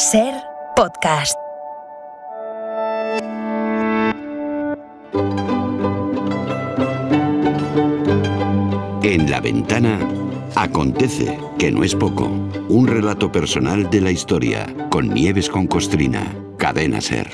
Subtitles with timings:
[0.00, 0.32] Ser
[0.76, 1.36] podcast.
[9.02, 9.98] En la ventana
[10.54, 12.30] acontece, que no es poco,
[12.70, 17.28] un relato personal de la historia con Nieves con Costrina, cadena Ser.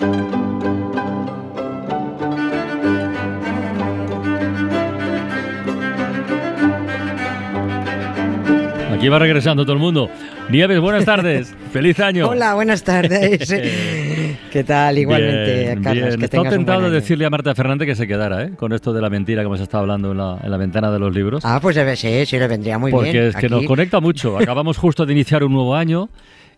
[8.92, 10.10] Aquí va regresando todo el mundo.
[10.48, 11.52] Nieves, buenas tardes.
[11.72, 12.28] Feliz año.
[12.28, 13.52] Hola, buenas tardes.
[14.52, 14.96] ¿Qué tal?
[14.96, 16.16] Igualmente, Bien, Carlos.
[16.16, 16.30] bien.
[16.30, 18.50] Que un tentado de decirle a Marta Fernández que se quedara, ¿eh?
[18.56, 21.00] Con esto de la mentira que hemos estado hablando en la, en la ventana de
[21.00, 21.44] los libros.
[21.44, 23.24] Ah, pues ser, sí, le vendría muy porque bien.
[23.24, 24.38] es que nos conecta mucho.
[24.40, 26.10] Acabamos justo de iniciar un nuevo año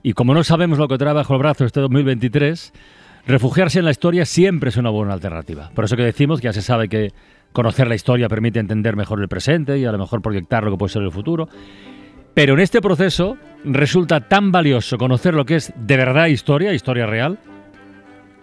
[0.03, 2.73] y como no sabemos lo que trae bajo el brazo este 2023,
[3.27, 5.71] refugiarse en la historia siempre es una buena alternativa.
[5.75, 7.13] Por eso que decimos que ya se sabe que
[7.55, 10.77] conocer la historia permite entender mejor el presente y a lo mejor proyectar lo que
[10.77, 11.49] puede ser el futuro.
[12.39, 17.05] Pero en este proceso resulta tan valioso conocer lo que es de verdad historia, historia
[17.05, 17.37] real,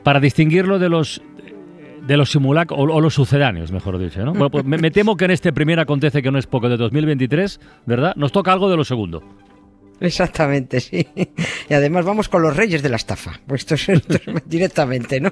[0.04, 1.22] para distinguirlo de los
[2.06, 4.20] de los simulacros o, los sucedáneos, mejor dicho.
[4.26, 4.34] ¿no?
[4.34, 6.76] Bueno, pues me, me temo que en este primer acontece que no es poco de
[6.76, 8.14] 2023, ¿verdad?
[8.18, 9.24] Nos toca algo de lo segundo.
[10.02, 11.08] Exactamente, sí.
[11.70, 13.40] Y además vamos con los reyes de la estafa.
[13.48, 15.32] Pues esto es, esto es directamente, ¿no?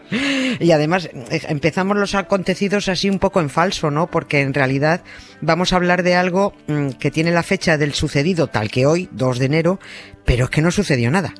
[0.59, 4.07] Y además eh, empezamos los acontecidos así un poco en falso, ¿no?
[4.07, 5.01] Porque en realidad
[5.41, 9.09] vamos a hablar de algo mm, que tiene la fecha del sucedido tal que hoy,
[9.11, 9.79] 2 de enero,
[10.25, 11.33] pero es que no sucedió nada.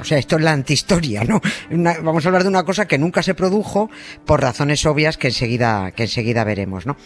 [0.00, 1.40] O sea, esto es la antihistoria, ¿no?
[1.70, 3.90] Una- vamos a hablar de una cosa que nunca se produjo
[4.24, 6.96] por razones obvias que enseguida, que enseguida veremos, ¿no?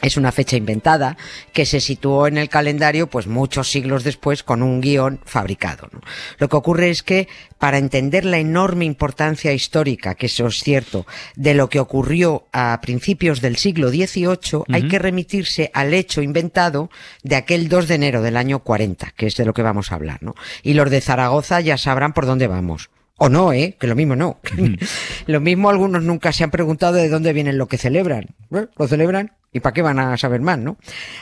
[0.00, 1.16] Es una fecha inventada
[1.52, 5.88] que se situó en el calendario pues muchos siglos después con un guion fabricado.
[5.92, 6.00] ¿no?
[6.38, 7.26] Lo que ocurre es que
[7.58, 12.78] para entender la enorme importancia histórica, que eso es cierto, de lo que ocurrió a
[12.80, 16.90] principios del siglo XVIII, hay que remitirse al hecho inventado
[17.24, 19.96] de aquel 2 de enero del año 40, que es de lo que vamos a
[19.96, 20.22] hablar.
[20.22, 20.36] ¿no?
[20.62, 22.90] Y los de Zaragoza ya sabrán por dónde vamos.
[23.20, 23.76] O no, ¿eh?
[23.80, 24.38] Que lo mismo no.
[25.26, 28.28] lo mismo algunos nunca se han preguntado de dónde vienen lo que celebran.
[28.52, 28.66] ¿Eh?
[28.76, 30.76] Lo celebran y para qué van a saber más, ¿no?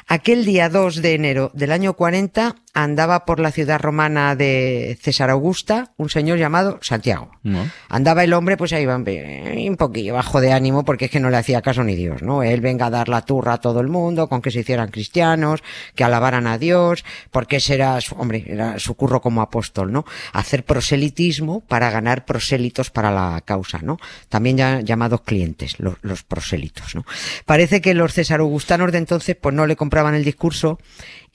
[0.09, 5.31] Aquel día 2 de enero del año 40 andaba por la ciudad romana de César
[5.31, 7.31] Augusta un señor llamado Santiago.
[7.42, 7.70] ¿no?
[7.88, 11.31] Andaba el hombre, pues ahí va un poquillo bajo de ánimo porque es que no
[11.31, 12.42] le hacía caso ni Dios, ¿no?
[12.42, 15.62] Él venga a dar la turra a todo el mundo con que se hicieran cristianos,
[15.94, 20.04] que alabaran a Dios, porque ese era su, hombre, era su curro como apóstol, ¿no?
[20.32, 23.98] Hacer proselitismo para ganar prosélitos para la causa, ¿no?
[24.28, 27.06] También ya llamados clientes, los, los prosélitos, ¿no?
[27.47, 30.78] Parece que los cesaraugustanos de entonces pues no le compraban el discurso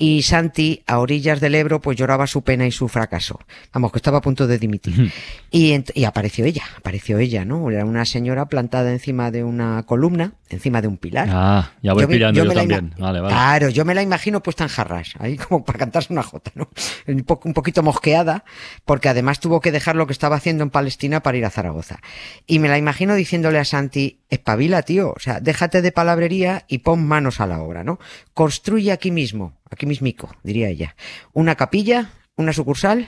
[0.04, 3.40] y Santi, a orillas del Ebro, pues lloraba su pena y su fracaso.
[3.72, 5.12] Vamos, que estaba a punto de dimitir.
[5.52, 5.76] y,
[6.06, 7.70] apareció ella, apareció ella, ¿no?
[7.70, 11.30] Era una señora plantada encima de una columna, encima de un pilar.
[11.32, 12.96] Ah, ya voy Yo pillando también.
[12.98, 13.32] Vale, vale.
[13.32, 16.68] Claro, yo me la imagino puesta en jarras, ahí como para cantarse una jota, ¿no?
[17.08, 18.44] Un, po- un poquito mosqueada,
[18.86, 22.00] porque además tuvo que dejar lo que estaba haciendo en Palestina para ir a Zaragoza.
[22.48, 26.80] Y me la imagino diciéndole a Santi, espabila, tío, o sea, déjate de palabrería y
[26.80, 28.00] pon manos a la obra, ¿no?
[28.34, 30.96] Construye aquí mismo, aquí mismico, diría ella,
[31.34, 33.08] una capilla, una sucursal,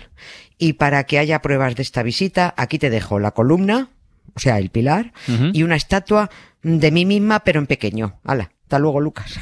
[0.58, 3.90] y para que haya pruebas de esta visita, aquí te dejo la columna,
[4.36, 6.30] o sea, el pilar, y una estatua
[6.64, 8.20] de mí misma, pero en pequeño.
[8.24, 9.40] Hala, hasta luego, Lucas.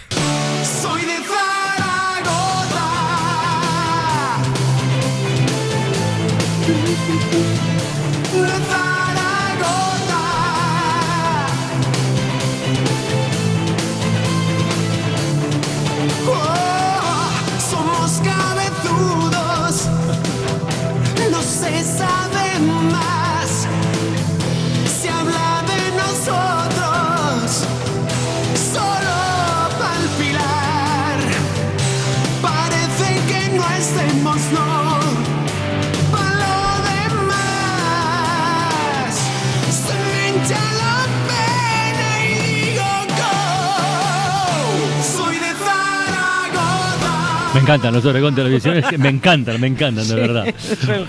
[47.53, 50.53] Me encantan los Oregón Televisión, es que me encantan, me encantan, de verdad.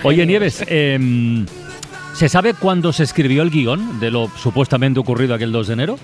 [0.03, 1.45] Oye, Nieves, em,
[2.13, 5.99] ¿se sabe cuándo se escribió el guion de lo supuestamente ocurrido aquel 2 de enero?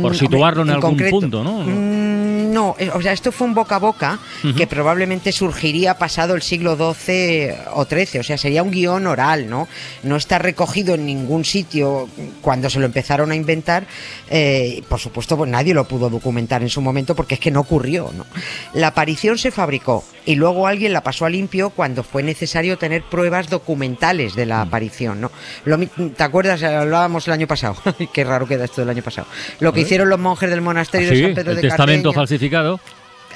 [0.00, 1.60] Por Mm, situarlo hombre, en algún concreto, punto, ¿no?
[1.64, 2.13] mm,
[2.54, 4.18] no, eh, o sea, esto fue un boca a boca
[4.56, 9.50] que probablemente surgiría pasado el siglo XII o XIII, o sea, sería un guion oral,
[9.50, 9.66] ¿no?
[10.04, 12.08] No está recogido en ningún sitio
[12.40, 13.86] cuando se lo empezaron a inventar.
[14.30, 17.60] eh, por supuesto, pues nadie lo pudo documentar en su momento porque es que no
[17.60, 18.24] ocurrió, ¿no?
[18.72, 23.02] La aparición se fabricó y luego alguien la pasó a limpio cuando fue necesario tener
[23.02, 25.30] pruebas documentales de la aparición, ¿no?
[25.64, 26.62] Lo ¿Te acuerdas?
[26.62, 27.76] Hablábamos el año pasado.
[28.12, 29.26] Qué raro queda esto del año pasado.
[29.60, 29.82] Lo que ¿Eh?
[29.82, 31.22] hicieron los monjes del monasterio ¿Ah, de sí?
[31.24, 32.14] San Pedro el de testamento Cardeña.
[32.50, 32.80] Falsificado.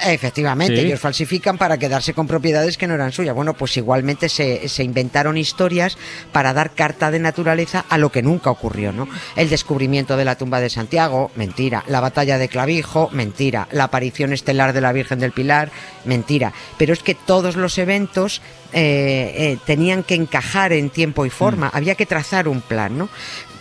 [0.01, 0.85] Efectivamente, Sí.
[0.85, 3.35] ellos falsifican para quedarse con propiedades que no eran suyas.
[3.35, 5.97] Bueno, pues igualmente se, se inventaron historias
[6.31, 9.09] para dar carta de naturaleza a lo que nunca ocurrió, ¿no?
[9.35, 11.83] El descubrimiento de la tumba de Santiago, mentira.
[11.87, 13.67] La batalla de Clavijo, mentira.
[13.71, 15.69] La aparición estelar de la Virgen del Pilar,
[16.05, 16.53] mentira.
[16.77, 18.41] Pero es que todos los eventos
[18.73, 21.69] eh, eh, tenían que encajar en tiempo y forma.
[21.73, 23.09] Había que trazar un plan, ¿no?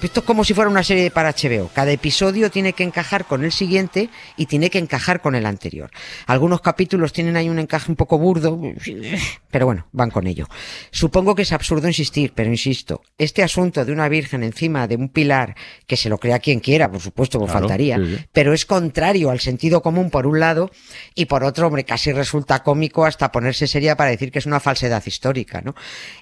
[0.00, 1.70] Esto es como si fuera una serie para HBO.
[1.74, 5.90] Cada episodio tiene que encajar con el siguiente y tiene que encajar con el anterior.
[6.26, 8.60] Algunos capítulos tienen ahí un encaje un poco burdo,
[9.50, 10.46] pero bueno, van con ello.
[10.92, 15.08] Supongo que es absurdo insistir, pero insisto, este asunto de una virgen encima de un
[15.08, 15.56] pilar,
[15.88, 18.24] que se lo crea quien quiera, por supuesto, pues Claro, faltaría, sí.
[18.32, 20.70] pero es contrario al sentido común por un lado
[21.16, 24.60] y por otro, hombre, casi resulta cómico hasta ponerse seria para decir que es una
[24.60, 25.74] falsedad histórica, ¿no?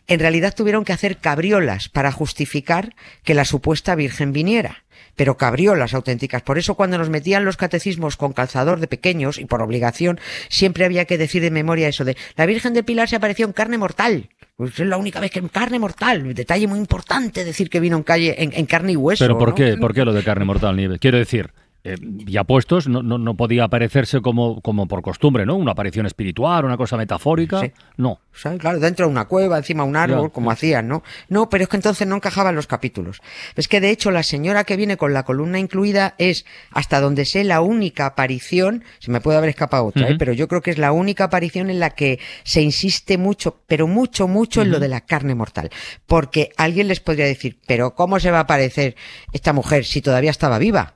[0.06, 2.94] En realidad tuvieron que hacer cabriolas para justificar
[3.24, 4.84] que la supuesta Virgen viniera.
[5.14, 6.42] Pero cabriolas auténticas.
[6.42, 10.84] Por eso cuando nos metían los catecismos con calzador de pequeños y por obligación, siempre
[10.84, 13.78] había que decir de memoria eso de la Virgen del Pilar se apareció en carne
[13.78, 14.28] mortal.
[14.56, 16.34] Pues es la única vez que en carne mortal.
[16.34, 19.24] Detalle muy importante decir que vino en calle, en, en carne y hueso.
[19.24, 19.54] Pero ¿por ¿no?
[19.54, 19.76] qué?
[19.76, 20.98] ¿Por qué lo de carne mortal, Nieves?
[20.98, 21.50] Quiero decir,
[21.88, 25.54] eh, ya puestos, no, no, no podía aparecerse como, como por costumbre, ¿no?
[25.54, 27.60] Una aparición espiritual, una cosa metafórica.
[27.60, 27.72] Sí.
[27.96, 28.18] No.
[28.32, 28.58] ¿sabes?
[28.58, 31.04] Claro, dentro de una cueva, encima de un árbol, Ya, como hacían, ¿no?
[31.28, 33.22] No, pero es que entonces no encajaban los capítulos.
[33.54, 37.24] Es que de hecho la señora que viene con la columna incluida es, hasta donde
[37.24, 40.16] sé, la única aparición, se me puede haber escapado otra, ¿eh?
[40.18, 43.86] Pero yo creo que es la única aparición en la que se insiste mucho, pero
[43.86, 45.70] mucho, mucho en lo de la carne mortal.
[46.06, 48.96] Porque alguien les podría decir, pero ¿cómo se va a aparecer
[49.32, 50.95] esta mujer si todavía estaba viva?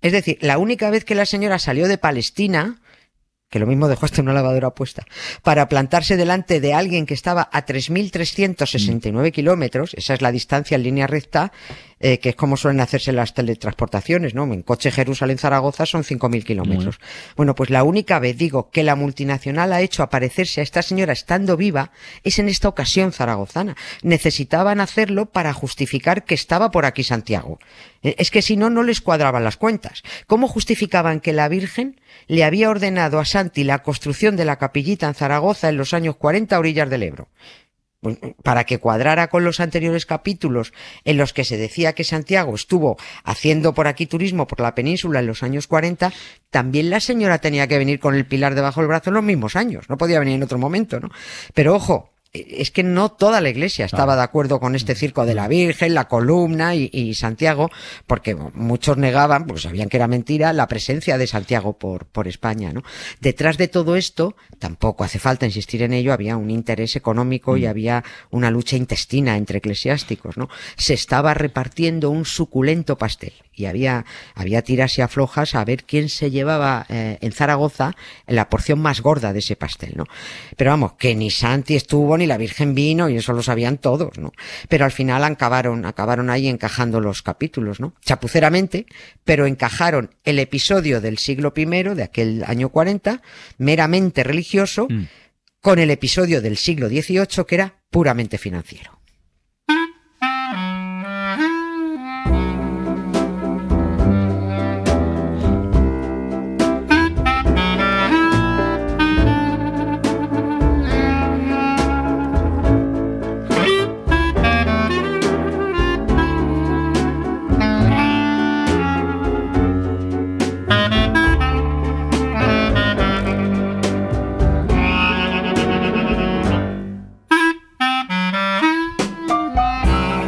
[0.00, 2.80] Es decir, la única vez que la señora salió de Palestina,
[3.48, 5.06] que lo mismo dejó hasta una lavadora puesta,
[5.42, 10.82] para plantarse delante de alguien que estaba a 3.369 kilómetros, esa es la distancia en
[10.82, 11.52] línea recta,
[11.98, 14.44] eh, que es como suelen hacerse las teletransportaciones, ¿no?
[14.44, 17.00] En coche Jerusalén-Zaragoza son 5.000 kilómetros.
[17.36, 21.14] Bueno, pues la única vez, digo, que la multinacional ha hecho aparecerse a esta señora
[21.14, 23.76] estando viva es en esta ocasión zaragozana.
[24.02, 27.58] Necesitaban hacerlo para justificar que estaba por aquí Santiago.
[28.02, 30.02] Eh, Es que si no, no les cuadraban las cuentas.
[30.26, 35.06] ¿Cómo justificaban que la Virgen le había ordenado a Santi la construcción de la capillita
[35.06, 37.28] en Zaragoza en los años 40 a orillas del Ebro?
[38.06, 40.72] Pues, para que cuadrara con los anteriores capítulos
[41.04, 45.18] en los que se decía que Santiago estuvo haciendo por aquí turismo por la península
[45.18, 46.12] en los años 40,
[46.50, 49.56] también la señora tenía que venir con el pilar debajo del brazo en los mismos
[49.56, 51.10] años, no podía venir en otro momento, ¿no?
[51.52, 52.10] Pero ojo,
[52.48, 55.94] es que no toda la iglesia estaba de acuerdo con este circo de la Virgen,
[55.94, 57.70] la columna y, y Santiago,
[58.06, 62.72] porque muchos negaban, porque sabían que era mentira, la presencia de Santiago por, por España,
[62.72, 62.82] ¿no?
[63.20, 67.66] Detrás de todo esto, tampoco hace falta insistir en ello, había un interés económico y
[67.66, 70.48] había una lucha intestina entre eclesiásticos, ¿no?
[70.76, 74.04] Se estaba repartiendo un suculento pastel y había,
[74.34, 77.96] había tiras y aflojas a ver quién se llevaba eh, en Zaragoza
[78.26, 80.04] la porción más gorda de ese pastel, ¿no?
[80.56, 84.18] Pero vamos, que ni Santi estuvo ni la Virgen vino y eso lo sabían todos,
[84.18, 84.32] ¿no?
[84.68, 87.94] Pero al final acabaron, acabaron ahí encajando los capítulos, ¿no?
[88.04, 88.86] Chapuceramente,
[89.24, 93.22] pero encajaron el episodio del siglo I de aquel año 40,
[93.58, 95.04] meramente religioso, Mm.
[95.60, 98.95] con el episodio del siglo XVIII que era puramente financiero.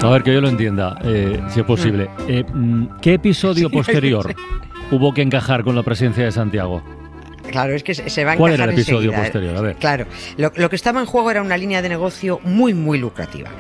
[0.08, 2.08] A ver, que yo lo entienda, eh, si es posible.
[2.28, 4.34] Eh, mm, ¿Qué episodio posterior
[4.90, 6.82] hubo que encajar con la presencia de Santiago?
[7.50, 9.24] Claro, es que se va a ¿Cuál era el episodio enseguida, ¿eh?
[9.24, 9.56] posterior?
[9.56, 9.76] A ver.
[9.76, 13.50] Claro, lo, lo que estaba en juego era una línea de negocio muy, muy lucrativa.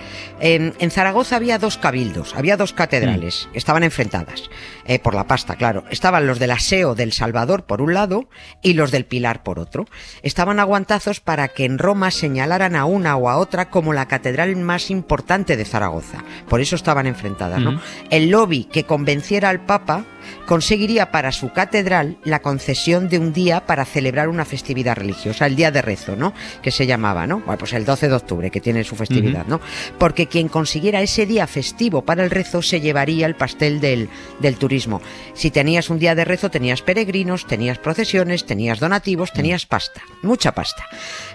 [0.40, 3.56] En, en Zaragoza había dos cabildos, había dos catedrales, Mm.
[3.56, 4.50] estaban enfrentadas,
[4.84, 5.84] eh, por la pasta, claro.
[5.90, 8.28] Estaban los del Aseo del Salvador por un lado
[8.62, 9.86] y los del Pilar por otro.
[10.22, 14.54] Estaban aguantazos para que en Roma señalaran a una o a otra como la catedral
[14.56, 16.24] más importante de Zaragoza.
[16.48, 17.70] Por eso estaban enfrentadas, ¿no?
[17.70, 17.80] Ujú.
[18.10, 20.04] El lobby que convenciera al Papa
[20.46, 25.56] conseguiría para su catedral la concesión de un día para celebrar una festividad religiosa, el
[25.56, 26.32] día de rezo, ¿no?
[26.62, 27.40] Que se llamaba, ¿no?
[27.40, 29.60] Bueno, pues el 12 de octubre, que tiene su festividad, ¿no?
[29.98, 34.08] Porque quien consiguiera ese día festivo para el rezo se llevaría el pastel del,
[34.40, 35.00] del turismo.
[35.34, 40.52] Si tenías un día de rezo, tenías peregrinos, tenías procesiones, tenías donativos, tenías pasta, mucha
[40.52, 40.84] pasta.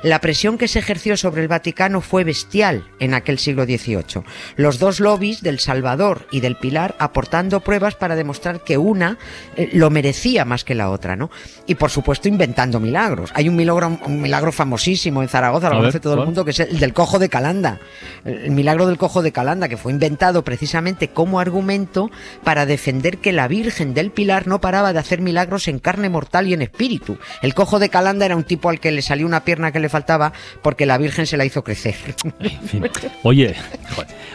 [0.02, 4.24] La presión que se ejerció sobre el Vaticano fue bestial en aquel siglo XVIII.
[4.56, 9.18] Los dos lobbies del Salvador y del Pilar aportando pruebas para demostrar que una
[9.56, 11.32] eh, lo merecía más que la otra, ¿no?
[11.68, 13.32] Y por supuesto inventando milagros.
[13.34, 16.60] Hay un milagro, un milagro famosísimo en Zaragoza, lo conoce todo el mundo, que es
[16.60, 17.80] el del cojo de Calanda.
[18.26, 22.12] El milagro del cojo de Calanda, que fue inventado precisamente como argumento
[22.44, 26.48] para defender que la Virgen del Pilar no paraba de hacer milagros en carne mortal
[26.48, 27.18] y en espíritu.
[27.42, 29.90] El cojo de Calanda era un tipo al que le salió una pierna que le
[29.90, 31.96] faltaba porque la Virgen se la hizo crecer.
[32.40, 32.84] En fin.
[33.24, 33.56] Oye,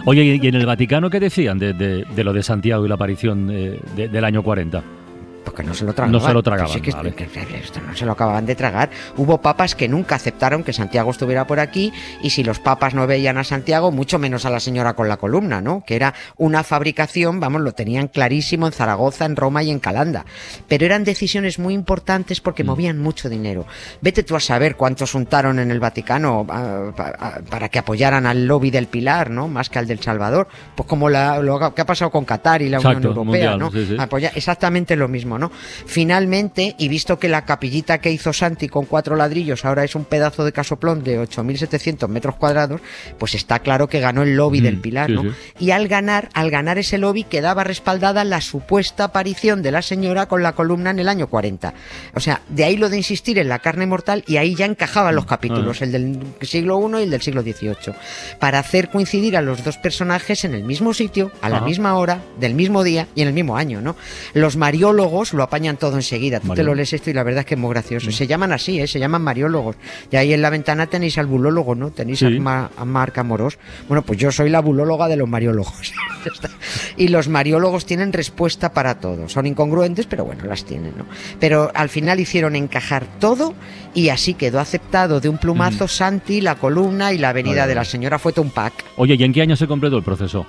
[0.04, 2.94] oye, ¿y en el Vaticano qué decían de, de- de lo de Santiago y la
[2.94, 4.82] aparición eh, de- del año 40?
[5.50, 6.12] Porque no se lo tragaban.
[6.12, 7.14] No se lo tragaban, Sí que- vale.
[7.14, 8.90] que- que esto no se lo acababan de tragar.
[9.16, 13.06] Hubo papas que nunca aceptaron que Santiago estuviera por aquí y si los papas no
[13.06, 15.82] veían a Santiago, mucho menos a la señora con la columna, ¿no?
[15.86, 20.24] Que era una fabricación, vamos, lo tenían clarísimo en Zaragoza, en Roma y en Calanda.
[20.68, 22.66] Pero eran decisiones muy importantes porque Mm.
[22.66, 23.66] movían mucho dinero.
[24.00, 28.46] Vete tú a saber cuántos untaron en el Vaticano ah, ah, para que apoyaran al
[28.46, 29.48] lobby del Pilar, ¿no?
[29.48, 30.48] Más que al del Salvador.
[30.74, 33.58] Pues como la- lo que ha pasado con Qatar y la Exacto, Unión Europea, mundial,
[33.58, 33.70] ¿no?
[33.70, 33.96] sí, sí.
[33.98, 35.50] Apoya exactamente lo mismo, ¿no?
[35.86, 40.04] Finalmente, y visto que la capillita que hizo Santi con cuatro ladrillos ahora es un
[40.04, 42.80] pedazo de casoplón de 8.700 metros cuadrados,
[43.18, 45.22] pues está claro que ganó el lobby Mm, del Pilar, ¿no?
[45.22, 45.30] sí.
[45.58, 50.26] Y al ganar, al ganar ese lobby quedaba respaldada la supuesta aparición de la señora
[50.26, 51.74] con la columna en el año 40.
[52.14, 55.14] O sea, de ahí lo de insistir en la carne mortal y ahí ya encajaban
[55.14, 55.84] los capítulos, Ah.
[55.84, 57.94] el del siglo I y el del siglo XVIII,
[58.38, 62.20] para hacer coincidir a los dos personajes en el mismo sitio, a la misma hora,
[62.38, 63.96] del mismo día y en el mismo año, ¿no?
[64.34, 66.40] Los mariólogos lo apañan todo enseguida.
[66.40, 68.10] Tú te lo lees esto y la verdad es que es muy gracioso.
[68.10, 68.86] Se llaman así, ¿eh?
[68.86, 69.76] se llaman mariólogos.
[70.10, 71.90] Y ahí en la ventana tenéis al bulólogo, ¿no?
[71.90, 72.26] Tenéis Sí.
[72.26, 73.58] a, Ma- a Marc Amorós.
[73.88, 75.92] Bueno, pues yo soy la bulóloga de los mariólogos.
[76.96, 79.28] Y los mariólogos tienen respuesta para todo.
[79.28, 81.06] Son incongruentes, pero bueno, las tienen, ¿no?
[81.40, 83.54] Pero al final hicieron encajar todo
[83.94, 87.74] y así quedó aceptado de un plumazo Santi, la columna y la venida Vale, de
[87.76, 88.72] la señora fue un pack.
[88.96, 90.44] Oye, ¿y en qué año se completó el proceso?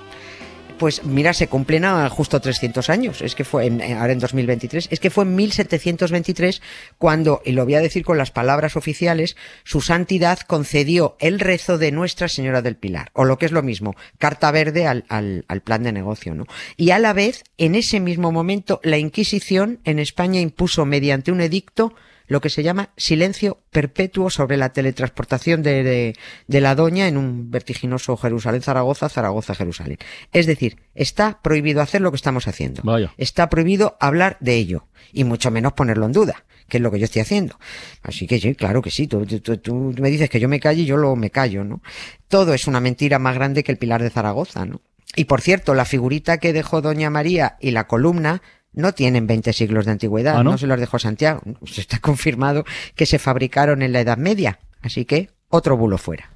[0.80, 3.20] Pues mira, se cumplen a justo 300 años.
[3.20, 4.88] Es que fue en- eh, ahora en 2023.
[4.90, 6.62] Es que fue en 1723
[6.96, 11.76] cuando, y lo voy a decir con las palabras oficiales, su santidad concedió el rezo
[11.76, 13.10] de Nuestra Señora del Pilar.
[13.12, 16.46] O lo que es lo mismo, carta verde al, al- al plan de negocio, ¿no?
[16.78, 21.42] Y a la vez, en ese mismo momento, la Inquisición en España impuso mediante un
[21.42, 21.92] edicto
[22.30, 27.16] lo que se llama silencio perpetuo sobre la teletransportación de, de- de la doña en
[27.16, 29.98] un vertiginoso Jerusalén-Zaragoza, Zaragoza-Jerusalén.
[30.32, 32.82] Es decir, está prohibido hacer lo que estamos haciendo.
[32.84, 33.12] Vaya.
[33.18, 37.00] Está prohibido hablar de ello y mucho menos ponerlo en duda, que es lo que
[37.00, 37.58] yo estoy haciendo.
[38.04, 40.60] Así que sí, claro que sí, tú, tú- tú- tú me dices que yo me
[40.60, 41.82] calle y yo lo me callo, ¿no?
[42.28, 44.80] Todo es una mentira más grande que el Pilar de Zaragoza, ¿no?
[45.16, 48.40] Y por cierto, la figurita que dejó Doña María y la columna
[48.72, 50.52] no tienen 20 siglos de antigüedad, ¿Ah, no?
[50.52, 50.58] no?
[50.58, 51.40] se los dejó Santiago.
[51.60, 54.58] Pues está confirmado que se fabricaron en la Edad Media.
[54.82, 56.30] Así que otro bulo fuera.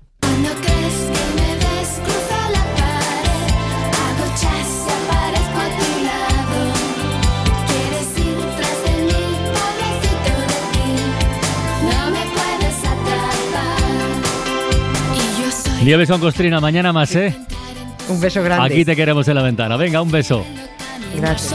[15.84, 17.36] Nieves con Costrina, mañana más, ¿eh?
[18.08, 18.72] Un beso grande.
[18.72, 19.76] Aquí te queremos en la ventana.
[19.76, 20.42] Venga, un beso.
[21.14, 21.54] Gracias.